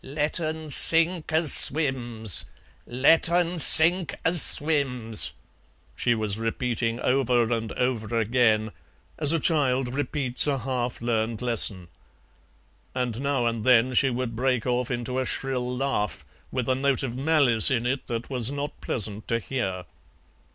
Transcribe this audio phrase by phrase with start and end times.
[0.03, 2.45] "Let un sink as swims,
[2.87, 5.33] let un sink as swims,"
[5.95, 8.71] she was, repeating over and over again,
[9.19, 11.87] as a child repeats a half learned lesson.
[12.95, 17.03] And now and then she would break off into a shrill laugh, with a note
[17.03, 19.85] of malice in it that was not pleasant to hear.